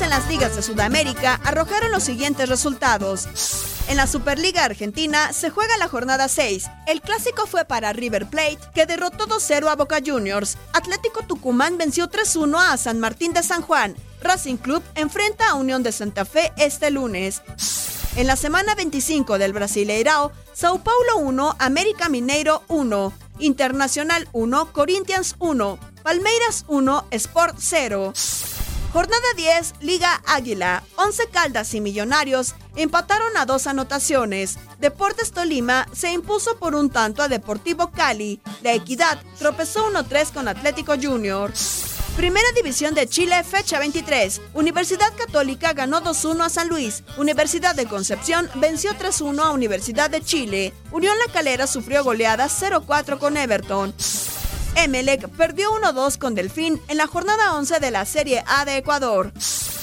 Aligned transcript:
En 0.00 0.10
las 0.10 0.28
ligas 0.28 0.56
de 0.56 0.62
Sudamérica 0.62 1.40
arrojaron 1.44 1.92
los 1.92 2.02
siguientes 2.02 2.48
resultados. 2.48 3.28
En 3.88 3.96
la 3.96 4.08
Superliga 4.08 4.64
Argentina 4.64 5.32
se 5.32 5.50
juega 5.50 5.76
la 5.76 5.88
jornada 5.88 6.28
6. 6.28 6.64
El 6.86 7.00
clásico 7.00 7.46
fue 7.46 7.64
para 7.64 7.92
River 7.92 8.26
Plate, 8.26 8.58
que 8.74 8.86
derrotó 8.86 9.26
2-0 9.26 9.68
a 9.68 9.76
Boca 9.76 10.00
Juniors. 10.04 10.58
Atlético 10.72 11.22
Tucumán 11.22 11.78
venció 11.78 12.10
3-1 12.10 12.72
a 12.72 12.76
San 12.76 12.98
Martín 12.98 13.32
de 13.32 13.44
San 13.44 13.62
Juan. 13.62 13.94
Racing 14.20 14.56
Club 14.56 14.82
enfrenta 14.96 15.48
a 15.48 15.54
Unión 15.54 15.82
de 15.84 15.92
Santa 15.92 16.24
Fe 16.24 16.52
este 16.56 16.90
lunes. 16.90 17.42
En 18.16 18.26
la 18.26 18.36
semana 18.36 18.74
25 18.74 19.38
del 19.38 19.52
Brasileirao, 19.52 20.32
Sao 20.52 20.82
Paulo 20.82 21.18
1, 21.18 21.56
América 21.60 22.08
Mineiro 22.08 22.64
1, 22.68 23.12
Internacional 23.38 24.28
1, 24.32 24.72
Corinthians 24.72 25.36
1, 25.38 25.78
Palmeiras 26.02 26.64
1, 26.68 27.06
Sport 27.12 27.56
0. 27.58 28.12
Jornada 28.94 29.26
10, 29.36 29.74
Liga 29.80 30.22
Águila. 30.24 30.84
11 30.94 31.26
Caldas 31.32 31.74
y 31.74 31.80
Millonarios 31.80 32.54
empataron 32.76 33.36
a 33.36 33.44
dos 33.44 33.66
anotaciones. 33.66 34.56
Deportes 34.78 35.32
Tolima 35.32 35.88
se 35.92 36.12
impuso 36.12 36.60
por 36.60 36.76
un 36.76 36.90
tanto 36.90 37.20
a 37.20 37.26
Deportivo 37.26 37.90
Cali. 37.90 38.40
La 38.62 38.72
Equidad 38.72 39.20
tropezó 39.40 39.90
1-3 39.90 40.32
con 40.32 40.46
Atlético 40.46 40.94
Junior. 40.94 41.52
Primera 42.14 42.46
División 42.54 42.94
de 42.94 43.08
Chile, 43.08 43.42
fecha 43.42 43.80
23. 43.80 44.40
Universidad 44.54 45.12
Católica 45.16 45.72
ganó 45.72 46.00
2-1 46.00 46.44
a 46.44 46.48
San 46.48 46.68
Luis. 46.68 47.02
Universidad 47.16 47.74
de 47.74 47.86
Concepción 47.86 48.48
venció 48.54 48.92
3-1 48.92 49.40
a 49.40 49.50
Universidad 49.50 50.08
de 50.08 50.22
Chile. 50.22 50.72
Unión 50.92 51.16
La 51.26 51.32
Calera 51.32 51.66
sufrió 51.66 52.04
goleada 52.04 52.46
0-4 52.46 53.18
con 53.18 53.36
Everton. 53.36 53.92
Emelec 54.76 55.28
perdió 55.30 55.70
1-2 55.72 56.18
con 56.18 56.34
Delfín 56.34 56.80
en 56.88 56.96
la 56.96 57.06
jornada 57.06 57.54
11 57.54 57.80
de 57.80 57.90
la 57.90 58.04
Serie 58.04 58.42
A 58.46 58.64
de 58.64 58.76
Ecuador. 58.76 59.32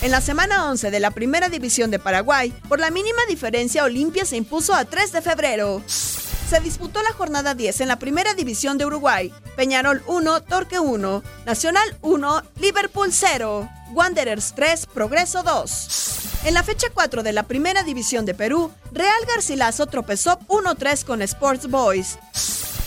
En 0.01 0.11
la 0.11 0.21
semana 0.21 0.69
11 0.69 0.91
de 0.91 0.99
la 0.99 1.11
Primera 1.11 1.49
División 1.49 1.91
de 1.91 1.99
Paraguay, 1.99 2.51
por 2.67 2.79
la 2.79 2.91
mínima 2.91 3.21
diferencia 3.27 3.83
Olimpia 3.83 4.25
se 4.25 4.37
impuso 4.37 4.73
a 4.73 4.85
3 4.85 5.11
de 5.11 5.21
febrero. 5.21 5.81
Se 5.87 6.59
disputó 6.59 7.01
la 7.01 7.13
jornada 7.13 7.53
10 7.53 7.81
en 7.81 7.87
la 7.87 7.99
Primera 7.99 8.33
División 8.33 8.77
de 8.77 8.85
Uruguay. 8.85 9.33
Peñarol 9.55 10.03
1, 10.07 10.41
Torque 10.41 10.79
1, 10.79 11.23
Nacional 11.45 11.97
1, 12.01 12.43
Liverpool 12.59 13.09
0, 13.11 13.69
Wanderers 13.93 14.53
3, 14.55 14.87
Progreso 14.87 15.43
2. 15.43 16.43
En 16.43 16.53
la 16.55 16.63
fecha 16.63 16.87
4 16.93 17.23
de 17.23 17.33
la 17.33 17.43
Primera 17.43 17.83
División 17.83 18.25
de 18.25 18.33
Perú, 18.33 18.71
Real 18.91 19.25
Garcilaso 19.27 19.85
tropezó 19.85 20.39
1-3 20.47 21.05
con 21.05 21.21
Sports 21.21 21.69
Boys. 21.69 22.17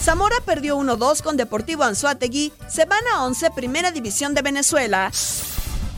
Zamora 0.04 0.36
perdió 0.44 0.76
1-2 0.76 1.22
con 1.22 1.38
Deportivo 1.38 1.82
Anzuategui, 1.82 2.52
se 2.68 2.84
van 2.84 3.00
a 3.14 3.24
11 3.24 3.52
Primera 3.52 3.90
División 3.90 4.34
de 4.34 4.42
Venezuela. 4.42 5.10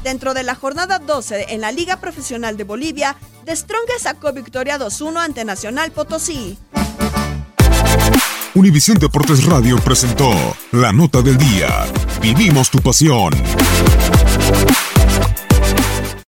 Dentro 0.05 0.33
de 0.33 0.45
la 0.45 0.55
jornada 0.55 1.01
12 1.01 1.47
en 1.49 1.61
la 1.61 1.73
Liga 1.73 1.97
Profesional 1.97 2.57
de 2.57 2.63
Bolivia, 2.63 3.17
The 3.47 3.57
Strongest 3.57 4.05
sacó 4.05 4.33
victoria 4.33 4.79
2-1 4.79 5.19
ante 5.19 5.45
Nacional 5.45 5.91
Potosí. 5.91 6.57
Univisión 8.55 8.97
Deportes 8.97 9.45
Radio 9.45 9.77
presentó 9.81 10.31
la 10.71 10.93
nota 10.93 11.21
del 11.21 11.37
día. 11.37 11.67
Vivimos 12.23 12.71
tu 12.71 12.79
pasión. 12.79 13.33